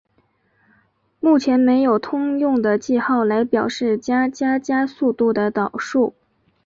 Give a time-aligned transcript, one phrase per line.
[1.19, 6.15] 目前没有通用的记号来表示加加加速度的导数。